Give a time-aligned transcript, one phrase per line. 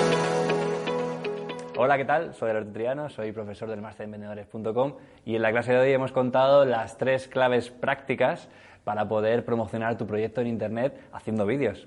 [1.76, 2.34] Hola, ¿qué tal?
[2.34, 5.92] Soy Alberto Triano, soy profesor del máster de emprendedores.com y en la clase de hoy
[5.92, 8.48] hemos contado las tres claves prácticas
[8.84, 11.86] para poder promocionar tu proyecto en Internet haciendo vídeos.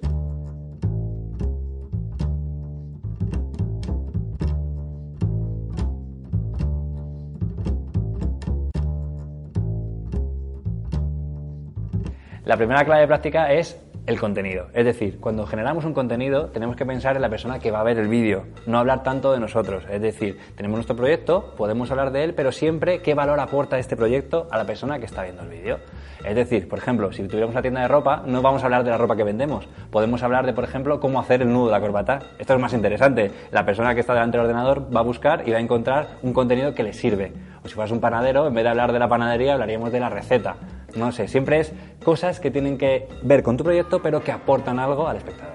[12.45, 14.67] La primera clave práctica es el contenido.
[14.73, 17.83] Es decir, cuando generamos un contenido tenemos que pensar en la persona que va a
[17.83, 19.83] ver el vídeo, no hablar tanto de nosotros.
[19.89, 23.95] Es decir, tenemos nuestro proyecto, podemos hablar de él, pero siempre qué valor aporta este
[23.95, 25.79] proyecto a la persona que está viendo el vídeo.
[26.25, 28.91] Es decir, por ejemplo, si tuviéramos una tienda de ropa, no vamos a hablar de
[28.91, 29.67] la ropa que vendemos.
[29.91, 32.19] Podemos hablar de, por ejemplo, cómo hacer el nudo de la corbata.
[32.39, 33.31] Esto es más interesante.
[33.51, 36.31] La persona que está delante del ordenador va a buscar y va a encontrar un
[36.31, 37.33] contenido que le sirve.
[37.63, 40.09] O si fueras un panadero, en vez de hablar de la panadería, hablaríamos de la
[40.09, 40.55] receta.
[40.95, 41.73] No sé, siempre es
[42.03, 45.53] cosas que tienen que ver con tu proyecto, pero que aportan algo al espectador.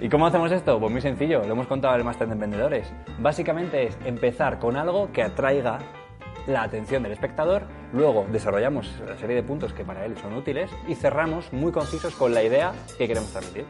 [0.00, 0.80] ¿Y cómo hacemos esto?
[0.80, 2.92] Pues muy sencillo, lo hemos contado en el Máster de Emprendedores.
[3.20, 5.78] Básicamente es empezar con algo que atraiga
[6.48, 10.72] la atención del espectador, luego desarrollamos una serie de puntos que para él son útiles
[10.88, 13.66] y cerramos muy concisos con la idea que queremos transmitir.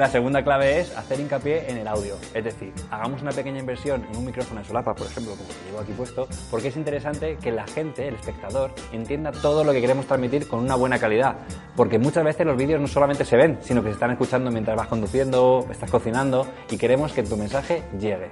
[0.00, 4.06] La segunda clave es hacer hincapié en el audio, es decir, hagamos una pequeña inversión
[4.10, 7.36] en un micrófono de solapa, por ejemplo, como que llevo aquí puesto, porque es interesante
[7.36, 11.36] que la gente, el espectador, entienda todo lo que queremos transmitir con una buena calidad,
[11.76, 14.74] porque muchas veces los vídeos no solamente se ven, sino que se están escuchando mientras
[14.74, 18.30] vas conduciendo, estás cocinando y queremos que tu mensaje llegue.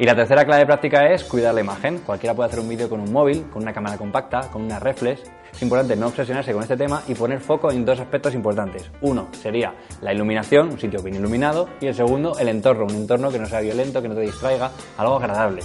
[0.00, 1.98] Y la tercera clave práctica es cuidar la imagen.
[1.98, 5.22] Cualquiera puede hacer un vídeo con un móvil, con una cámara compacta, con una reflex.
[5.52, 8.88] Es importante no obsesionarse con este tema y poner foco en dos aspectos importantes.
[9.00, 13.32] Uno sería la iluminación, un sitio bien iluminado, y el segundo, el entorno, un entorno
[13.32, 15.62] que no sea violento, que no te distraiga, algo agradable.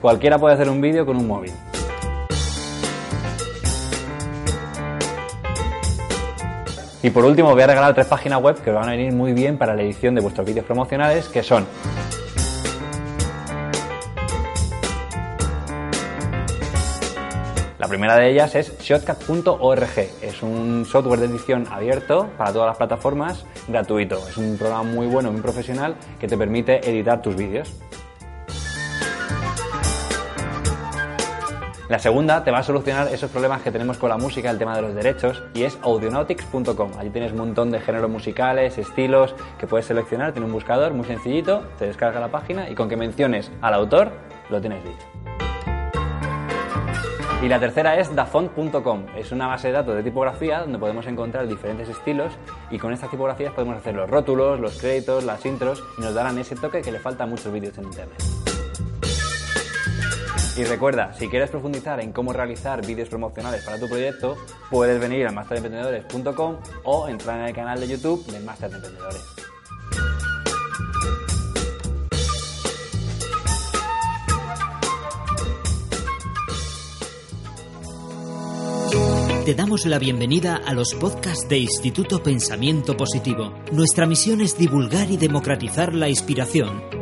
[0.00, 1.52] Cualquiera puede hacer un vídeo con un móvil.
[7.02, 9.32] Y por último voy a regalar tres páginas web que os van a venir muy
[9.32, 11.66] bien para la edición de vuestros vídeos promocionales, que son
[17.78, 19.98] La primera de ellas es shotcut.org.
[20.22, 24.16] Es un software de edición abierto para todas las plataformas, gratuito.
[24.28, 27.74] Es un programa muy bueno, muy profesional que te permite editar tus vídeos.
[31.88, 34.74] La segunda te va a solucionar esos problemas que tenemos con la música, el tema
[34.74, 36.92] de los derechos, y es audionautics.com.
[36.98, 41.06] Allí tienes un montón de géneros musicales, estilos que puedes seleccionar, tiene un buscador muy
[41.06, 44.10] sencillito, te descarga la página y con que menciones al autor
[44.50, 45.35] lo tienes dicho.
[47.42, 49.06] Y la tercera es dafont.com.
[49.14, 52.32] Es una base de datos de tipografía donde podemos encontrar diferentes estilos
[52.70, 56.38] y con estas tipografías podemos hacer los rótulos, los créditos, las intros y nos darán
[56.38, 58.22] ese toque que le falta a muchos vídeos en internet.
[60.56, 64.38] Y recuerda, si quieres profundizar en cómo realizar vídeos promocionales para tu proyecto,
[64.70, 69.45] puedes venir a masteremprendedores.com o entrar en el canal de YouTube del Master de Emprendedores.
[79.46, 83.54] Te damos la bienvenida a los podcasts de Instituto Pensamiento Positivo.
[83.70, 86.82] Nuestra misión es divulgar y democratizar la inspiración,